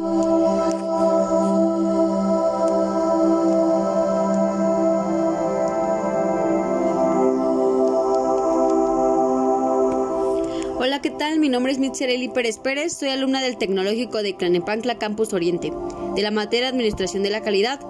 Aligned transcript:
Hola, 0.00 0.10
¿qué 11.02 11.10
tal? 11.10 11.40
Mi 11.40 11.48
nombre 11.48 11.72
es 11.72 11.80
Mitzereli 11.80 12.28
Pérez 12.28 12.58
Pérez, 12.58 12.92
soy 12.92 13.08
alumna 13.08 13.42
del 13.42 13.58
Tecnológico 13.58 14.22
de 14.22 14.36
Clanepancla 14.36 14.98
Campus 14.98 15.32
Oriente, 15.32 15.72
de 16.14 16.22
la 16.22 16.30
materia 16.30 16.68
Administración 16.68 17.24
de 17.24 17.30
la 17.30 17.40
Calidad. 17.40 17.80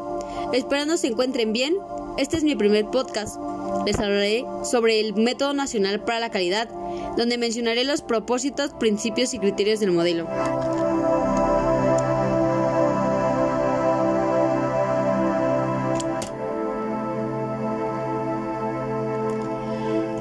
Esperando 0.54 0.96
se 0.96 1.08
encuentren 1.08 1.52
bien, 1.52 1.76
este 2.16 2.38
es 2.38 2.42
mi 2.42 2.56
primer 2.56 2.86
podcast. 2.86 3.36
Les 3.84 3.98
hablaré 3.98 4.46
sobre 4.64 5.00
el 5.00 5.12
Método 5.14 5.52
Nacional 5.52 6.02
para 6.02 6.20
la 6.20 6.30
Calidad, 6.30 6.70
donde 7.18 7.36
mencionaré 7.36 7.84
los 7.84 8.00
propósitos, 8.00 8.70
principios 8.70 9.34
y 9.34 9.38
criterios 9.38 9.78
del 9.80 9.92
modelo. 9.92 10.26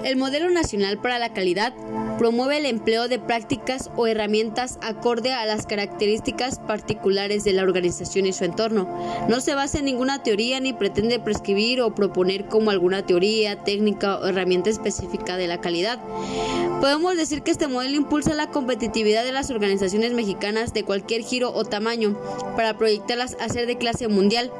El 0.08 0.16
Modelo 0.16 0.50
Nacional 0.50 1.00
para 1.00 1.20
la 1.20 1.34
Calidad 1.34 1.74
promueve 2.18 2.58
el 2.58 2.66
empleo 2.66 3.08
de 3.08 3.20
prácticas 3.20 3.90
o 3.96 4.08
herramientas 4.08 4.80
acorde 4.82 5.34
a 5.34 5.46
las 5.46 5.66
características 5.66 6.60
particulares 6.60 7.44
de 7.44 7.54
la 7.54 7.64
organización 7.64 8.26
y 8.26 8.34
su 8.34 8.44
entorno. 8.44 8.88
No 9.30 9.40
se 9.40 9.56
basa 9.56 9.80
en 9.80 9.86
ninguna 9.86 10.24
teoría 10.24 10.60
ni 10.60 10.74
pretende 10.74 11.20
prescribir 11.20 11.82
o 11.82 11.94
proponer 11.94 12.46
como 12.46 12.72
alguna 12.72 13.06
teoría, 13.06 13.64
técnica 13.64 14.18
o 14.18 14.28
herramienta 14.28 14.70
específica 14.70 15.38
de 15.38 15.48
la 15.48 15.62
calidad. 15.62 16.00
Podemos 16.82 17.18
decir 17.18 17.42
que 17.42 17.52
este 17.52 17.68
modelo 17.68 17.96
impulsa 17.96 18.36
la 18.36 18.52
competitividad 18.52 19.24
de 19.24 19.32
las 19.32 19.50
organizaciones 19.50 20.14
mexicanas 20.14 20.74
de 20.74 20.84
cualquier 20.84 21.24
giro 21.24 21.52
o 21.52 21.66
tamaño 21.66 22.16
para 22.56 22.78
proyectarlas 22.78 23.36
a 23.40 23.50
ser 23.50 23.66
de 23.66 23.78
clase 23.78 24.08
mundial. 24.08 24.52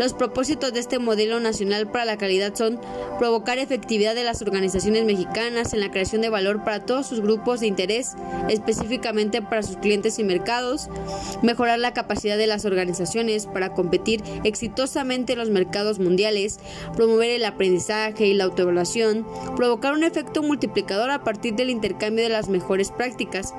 Los 0.00 0.14
propósitos 0.14 0.72
de 0.72 0.80
este 0.80 0.98
modelo 0.98 1.38
nacional 1.38 1.86
para 1.90 2.06
la 2.06 2.16
calidad 2.16 2.54
son 2.54 2.80
provocar 3.18 3.58
efectividad 3.58 4.14
de 4.14 4.24
las 4.24 4.40
organizaciones 4.42 5.04
mexicanas 5.04 5.74
en 5.74 5.80
la 5.80 5.90
creación 5.90 6.22
de 6.22 6.30
valor 6.30 6.64
para 6.64 6.84
todos 6.84 7.05
sus 7.06 7.20
grupos 7.20 7.60
de 7.60 7.66
interés, 7.66 8.14
específicamente 8.48 9.42
para 9.42 9.62
sus 9.62 9.76
clientes 9.76 10.18
y 10.18 10.24
mercados, 10.24 10.88
mejorar 11.42 11.78
la 11.78 11.94
capacidad 11.94 12.36
de 12.36 12.46
las 12.46 12.64
organizaciones 12.64 13.46
para 13.46 13.72
competir 13.72 14.22
exitosamente 14.44 15.32
en 15.32 15.38
los 15.38 15.50
mercados 15.50 15.98
mundiales, 15.98 16.58
promover 16.96 17.30
el 17.30 17.44
aprendizaje 17.44 18.26
y 18.26 18.34
la 18.34 18.44
autoevaluación, 18.44 19.26
provocar 19.56 19.92
un 19.92 20.04
efecto 20.04 20.42
multiplicador 20.42 21.10
a 21.10 21.24
partir 21.24 21.54
del 21.54 21.70
intercambio 21.70 22.24
de 22.24 22.30
las 22.30 22.48
mejores 22.48 22.90
prácticas. 22.90 23.54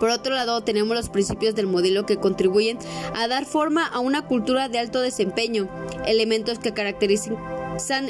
Por 0.00 0.10
otro 0.10 0.34
lado, 0.34 0.62
tenemos 0.62 0.96
los 0.96 1.08
principios 1.08 1.54
del 1.54 1.66
modelo 1.66 2.06
que 2.06 2.18
contribuyen 2.18 2.78
a 3.16 3.26
dar 3.26 3.44
forma 3.44 3.86
a 3.86 3.98
una 3.98 4.22
cultura 4.22 4.68
de 4.68 4.78
alto 4.78 5.00
desempeño, 5.00 5.68
elementos 6.06 6.58
que 6.58 6.72
caracterizan 6.72 7.57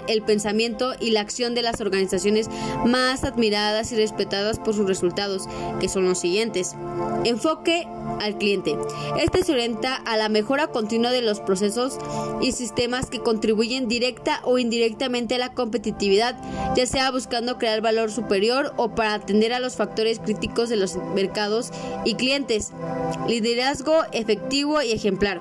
el 0.07 0.23
pensamiento 0.23 0.95
y 0.99 1.11
la 1.11 1.21
acción 1.21 1.55
de 1.55 1.63
las 1.63 1.81
organizaciones 1.81 2.49
más 2.87 3.25
admiradas 3.25 3.93
y 3.93 3.97
respetadas 3.97 4.59
por 4.59 4.75
sus 4.75 4.87
resultados, 4.87 5.47
que 5.81 5.89
son 5.89 6.07
los 6.07 6.19
siguientes. 6.19 6.75
Enfoque 7.25 7.87
al 8.21 8.39
cliente. 8.39 8.77
Este 9.19 9.45
se 9.45 9.53
orienta 9.53 9.95
a 9.95 10.17
la 10.17 10.29
mejora 10.29 10.69
continua 10.69 11.11
de 11.11 11.23
los 11.23 11.41
procesos 11.41 11.99
y 12.41 12.53
sistemas 12.53 13.11
que 13.11 13.21
contribuyen 13.21 13.89
directa 13.89 14.41
o 14.45 14.59
indirectamente 14.59 15.35
a 15.37 15.39
la 15.39 15.53
competitividad, 15.53 16.37
ya 16.75 16.87
sea 16.87 17.11
buscando 17.11 17.59
crear 17.59 17.81
valor 17.81 18.11
superior 18.11 18.73
o 18.77 18.95
para 18.95 19.15
atender 19.15 19.53
a 19.53 19.61
los 19.61 19.77
factores 19.77 20.19
críticos 20.19 20.69
de 20.69 20.77
los 20.77 20.97
mercados 21.15 21.71
y 22.05 22.15
clientes. 22.15 22.73
Liderazgo 23.29 24.03
efectivo 24.13 24.83
y 24.83 24.93
ejemplar. 24.93 25.41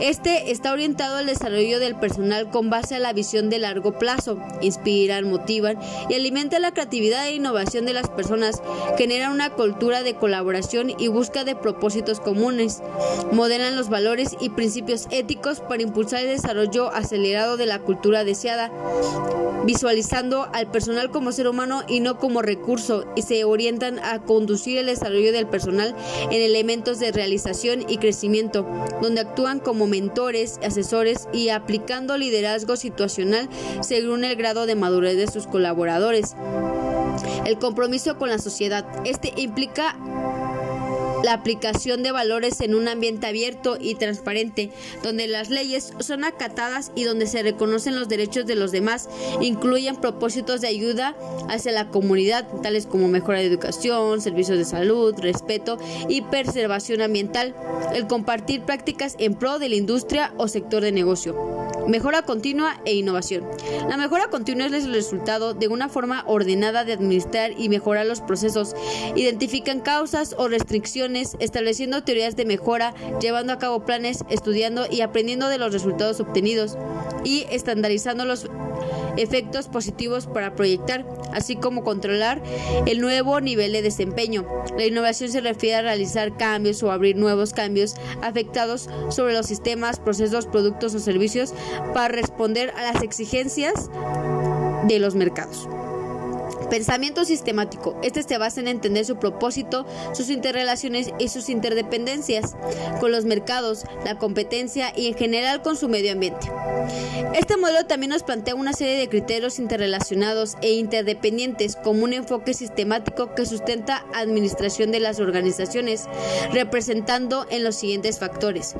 Este 0.00 0.52
está 0.52 0.72
orientado 0.72 1.16
al 1.16 1.26
desarrollo 1.26 1.80
del 1.80 1.96
personal 1.96 2.50
con 2.50 2.70
base 2.70 2.94
a 2.94 3.00
la 3.00 3.12
visión 3.12 3.50
de 3.50 3.58
largo 3.58 3.98
plazo, 3.98 4.38
inspiran, 4.60 5.28
motivan 5.28 5.76
y 6.08 6.14
alimentan 6.14 6.62
la 6.62 6.72
creatividad 6.72 7.26
e 7.26 7.34
innovación 7.34 7.84
de 7.84 7.94
las 7.94 8.08
personas, 8.08 8.62
generan 8.96 9.32
una 9.32 9.50
cultura 9.50 10.04
de 10.04 10.14
colaboración 10.14 10.92
y 10.96 11.08
busca 11.08 11.42
de 11.42 11.56
propósitos 11.56 12.20
comunes, 12.20 12.80
modelan 13.32 13.74
los 13.74 13.88
valores 13.88 14.36
y 14.40 14.50
principios 14.50 15.08
éticos 15.10 15.60
para 15.60 15.82
impulsar 15.82 16.20
el 16.20 16.28
desarrollo 16.28 16.92
acelerado 16.94 17.56
de 17.56 17.66
la 17.66 17.80
cultura 17.80 18.22
deseada, 18.22 18.70
visualizando 19.64 20.48
al 20.52 20.70
personal 20.70 21.10
como 21.10 21.32
ser 21.32 21.48
humano 21.48 21.82
y 21.88 21.98
no 21.98 22.18
como 22.18 22.40
recurso 22.40 23.04
y 23.16 23.22
se 23.22 23.42
orientan 23.42 23.98
a 23.98 24.20
conducir 24.20 24.78
el 24.78 24.86
desarrollo 24.86 25.32
del 25.32 25.48
personal 25.48 25.96
en 26.30 26.40
elementos 26.40 27.00
de 27.00 27.10
realización 27.10 27.84
y 27.88 27.98
crecimiento, 27.98 28.64
donde 29.02 29.22
actúan 29.22 29.58
como 29.58 29.87
mentores, 29.88 30.58
asesores 30.62 31.28
y 31.32 31.48
aplicando 31.48 32.16
liderazgo 32.16 32.76
situacional 32.76 33.48
según 33.80 34.24
el 34.24 34.36
grado 34.36 34.66
de 34.66 34.74
madurez 34.74 35.16
de 35.16 35.26
sus 35.26 35.46
colaboradores. 35.46 36.34
El 37.44 37.58
compromiso 37.58 38.18
con 38.18 38.28
la 38.28 38.38
sociedad. 38.38 38.84
Este 39.04 39.32
implica 39.36 39.96
la 41.22 41.32
aplicación 41.32 42.02
de 42.02 42.12
valores 42.12 42.60
en 42.60 42.74
un 42.74 42.88
ambiente 42.88 43.26
abierto 43.26 43.76
y 43.80 43.94
transparente, 43.94 44.70
donde 45.02 45.26
las 45.26 45.50
leyes 45.50 45.92
son 46.00 46.24
acatadas 46.24 46.92
y 46.94 47.04
donde 47.04 47.26
se 47.26 47.42
reconocen 47.42 47.96
los 47.96 48.08
derechos 48.08 48.46
de 48.46 48.54
los 48.54 48.72
demás, 48.72 49.08
incluyen 49.40 49.96
propósitos 49.96 50.60
de 50.60 50.68
ayuda 50.68 51.16
hacia 51.48 51.72
la 51.72 51.88
comunidad, 51.88 52.46
tales 52.62 52.86
como 52.86 53.08
mejora 53.08 53.38
de 53.38 53.46
educación, 53.46 54.20
servicios 54.20 54.58
de 54.58 54.64
salud, 54.64 55.14
respeto 55.18 55.78
y 56.08 56.22
preservación 56.22 57.02
ambiental, 57.02 57.54
el 57.94 58.06
compartir 58.06 58.62
prácticas 58.62 59.16
en 59.18 59.34
pro 59.34 59.58
de 59.58 59.68
la 59.68 59.76
industria 59.76 60.32
o 60.36 60.48
sector 60.48 60.82
de 60.82 60.92
negocio. 60.92 61.67
Mejora 61.88 62.20
continua 62.20 62.82
e 62.84 62.94
innovación. 62.94 63.44
La 63.88 63.96
mejora 63.96 64.28
continua 64.28 64.66
es 64.66 64.84
el 64.84 64.92
resultado 64.92 65.54
de 65.54 65.68
una 65.68 65.88
forma 65.88 66.22
ordenada 66.26 66.84
de 66.84 66.92
administrar 66.92 67.52
y 67.56 67.70
mejorar 67.70 68.04
los 68.04 68.20
procesos. 68.20 68.74
Identifican 69.16 69.80
causas 69.80 70.34
o 70.36 70.48
restricciones, 70.48 71.36
estableciendo 71.40 72.04
teorías 72.04 72.36
de 72.36 72.44
mejora, 72.44 72.92
llevando 73.22 73.54
a 73.54 73.58
cabo 73.58 73.86
planes, 73.86 74.22
estudiando 74.28 74.86
y 74.90 75.00
aprendiendo 75.00 75.48
de 75.48 75.56
los 75.56 75.72
resultados 75.72 76.20
obtenidos 76.20 76.76
y 77.24 77.46
estandarizando 77.50 78.26
los 78.26 78.50
efectos 79.16 79.68
positivos 79.68 80.26
para 80.26 80.54
proyectar, 80.54 81.06
así 81.32 81.56
como 81.56 81.84
controlar 81.84 82.42
el 82.86 83.00
nuevo 83.00 83.40
nivel 83.40 83.72
de 83.72 83.82
desempeño. 83.82 84.46
La 84.76 84.86
innovación 84.86 85.30
se 85.30 85.40
refiere 85.40 85.76
a 85.76 85.82
realizar 85.82 86.36
cambios 86.36 86.82
o 86.82 86.90
abrir 86.90 87.16
nuevos 87.16 87.52
cambios 87.52 87.96
afectados 88.22 88.88
sobre 89.10 89.34
los 89.34 89.46
sistemas, 89.46 90.00
procesos, 90.00 90.46
productos 90.46 90.94
o 90.94 90.98
servicios 90.98 91.52
para 91.94 92.08
responder 92.08 92.72
a 92.76 92.92
las 92.92 93.02
exigencias 93.02 93.90
de 94.86 94.98
los 94.98 95.14
mercados. 95.14 95.68
Pensamiento 96.70 97.24
sistemático. 97.24 97.98
Este 98.02 98.22
se 98.22 98.38
basa 98.38 98.60
en 98.60 98.68
entender 98.68 99.04
su 99.04 99.16
propósito, 99.16 99.86
sus 100.12 100.30
interrelaciones 100.30 101.10
y 101.18 101.28
sus 101.28 101.48
interdependencias 101.48 102.56
con 103.00 103.12
los 103.12 103.24
mercados, 103.24 103.84
la 104.04 104.18
competencia 104.18 104.92
y 104.94 105.06
en 105.06 105.14
general 105.14 105.62
con 105.62 105.76
su 105.76 105.88
medio 105.88 106.12
ambiente. 106.12 106.50
Este 107.34 107.56
modelo 107.56 107.86
también 107.86 108.10
nos 108.10 108.22
plantea 108.22 108.54
una 108.54 108.72
serie 108.72 108.98
de 108.98 109.08
criterios 109.08 109.58
interrelacionados 109.58 110.56
e 110.60 110.72
interdependientes 110.72 111.76
como 111.76 112.04
un 112.04 112.12
enfoque 112.12 112.54
sistemático 112.54 113.34
que 113.34 113.46
sustenta 113.46 114.04
administración 114.14 114.90
de 114.90 115.00
las 115.00 115.20
organizaciones, 115.20 116.04
representando 116.52 117.46
en 117.50 117.64
los 117.64 117.76
siguientes 117.76 118.18
factores. 118.18 118.74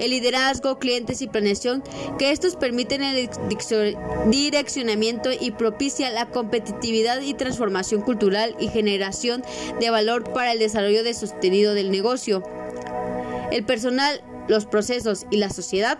El 0.00 0.10
liderazgo, 0.10 0.78
clientes 0.78 1.22
y 1.22 1.28
planeación, 1.28 1.82
que 2.18 2.30
estos 2.32 2.56
permiten 2.56 3.02
el 3.02 3.28
direccionamiento 4.26 5.30
y 5.38 5.50
propicia 5.52 6.10
la 6.10 6.26
competitividad 6.26 7.20
y 7.20 7.34
transformación 7.34 8.02
cultural 8.02 8.56
y 8.58 8.68
generación 8.68 9.42
de 9.78 9.90
valor 9.90 10.32
para 10.32 10.52
el 10.52 10.58
desarrollo 10.58 11.04
de 11.04 11.14
sostenido 11.14 11.74
del 11.74 11.90
negocio. 11.90 12.42
El 13.50 13.64
personal 13.64 14.22
los 14.50 14.66
procesos 14.66 15.26
y 15.30 15.36
la 15.36 15.48
sociedad, 15.48 15.98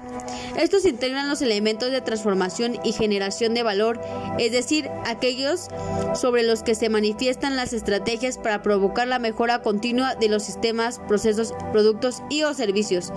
estos 0.57 0.85
integran 0.85 1.29
los 1.29 1.41
elementos 1.41 1.91
de 1.91 2.01
transformación 2.01 2.79
y 2.85 2.93
generación 2.93 3.55
de 3.55 3.63
valor, 3.63 4.01
es 4.39 4.53
decir, 4.53 4.91
aquellos 5.07 5.69
sobre 6.15 6.43
los 6.43 6.63
que 6.63 6.75
se 6.75 6.89
manifiestan 6.89 7.57
las 7.57 7.73
estrategias 7.73 8.39
para 8.39 8.63
provocar 8.63 9.07
la 9.07 9.21
mejora 9.21 9.63
continua 9.63 10.17
de 10.17 10.29
los 10.29 10.43
sistemas, 10.43 11.01
procesos, 11.07 11.55
productos 11.73 12.23
y 12.29 12.43
o 12.43 12.53
servicios. 12.53 13.13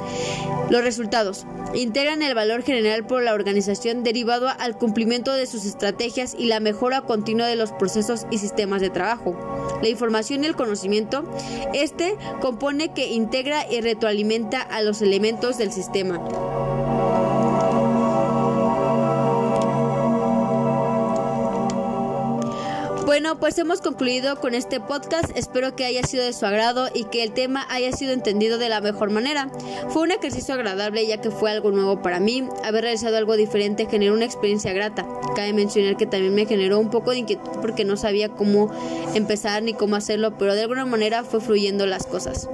Los 0.70 0.84
resultados 0.84 1.46
integran 1.74 2.22
el 2.22 2.36
valor 2.36 2.62
general 2.62 3.06
por 3.06 3.24
la 3.24 3.34
organización 3.34 4.04
derivado 4.04 4.48
al 4.60 4.78
cumplimiento 4.78 5.34
de 5.34 5.48
sus 5.48 5.66
estrategias 5.66 6.36
y 6.38 6.46
la 6.46 6.60
mejora 6.60 7.02
continua 7.02 7.48
de 7.48 7.56
los 7.56 7.72
procesos 7.72 8.28
y 8.30 8.38
sistemas 8.38 8.82
de 8.82 8.92
trabajo. 8.92 9.36
La 9.82 9.90
información 9.90 10.44
y 10.44 10.48
el 10.48 10.56
conocimiento, 10.56 11.24
este 11.74 12.16
compone 12.40 12.94
que 12.94 13.12
integra 13.12 13.70
y 13.70 13.82
retroalimenta 13.82 14.62
a 14.62 14.82
los 14.82 15.02
del 15.24 15.72
sistema. 15.72 16.20
Bueno, 23.06 23.40
pues 23.40 23.58
hemos 23.58 23.80
concluido 23.80 24.36
con 24.42 24.54
este 24.54 24.82
podcast. 24.82 25.32
Espero 25.38 25.78
que 25.78 25.86
haya 25.86 26.04
sido 26.04 26.26
de 26.26 26.34
su 26.34 26.46
agrado 26.46 26.90
y 26.94 27.06
que 27.06 27.24
el 27.24 27.32
tema 27.32 27.66
haya 27.70 27.94
sido 27.94 28.12
entendido 28.12 28.58
de 28.58 28.68
la 28.68 28.82
mejor 28.82 29.12
manera. 29.12 29.50
Fue 29.88 30.02
un 30.02 30.12
ejercicio 30.12 30.56
agradable 30.56 31.08
ya 31.08 31.22
que 31.22 31.32
fue 31.32 31.52
algo 31.52 31.72
nuevo 31.72 32.02
para 32.02 32.20
mí. 32.20 32.46
Haber 32.66 32.84
realizado 32.84 33.16
algo 33.16 33.38
diferente 33.38 33.88
generó 33.90 34.16
una 34.16 34.26
experiencia 34.26 34.74
grata. 34.74 35.08
Cabe 35.38 35.54
mencionar 35.54 35.96
que 35.96 36.06
también 36.06 36.36
me 36.36 36.46
generó 36.46 36.80
un 36.80 36.90
poco 36.90 37.12
de 37.12 37.20
inquietud 37.20 37.62
porque 37.62 37.86
no 37.86 37.96
sabía 37.96 38.28
cómo 38.28 38.70
empezar 39.14 39.64
ni 39.64 39.74
cómo 39.74 39.96
hacerlo, 39.96 40.38
pero 40.38 40.54
de 40.54 40.64
alguna 40.64 40.86
manera 40.86 41.24
fue 41.24 41.40
fluyendo 41.40 41.86
las 41.86 42.06
cosas. 42.06 42.50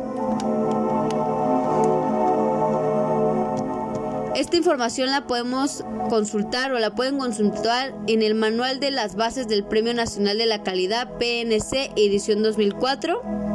Esta 4.40 4.56
información 4.56 5.12
la 5.12 5.28
podemos 5.28 5.84
consultar 6.08 6.72
o 6.72 6.80
la 6.80 6.96
pueden 6.96 7.18
consultar 7.18 7.94
en 8.08 8.22
el 8.22 8.36
Manual 8.36 8.80
de 8.80 8.90
las 8.90 9.18
Bases 9.18 9.50
del 9.50 9.66
Premio 9.66 9.94
Nacional 9.94 10.38
de 10.38 10.46
la 10.46 10.64
Calidad 10.64 11.18
PNC 11.18 11.92
edición 11.98 12.42
2004 12.42 13.49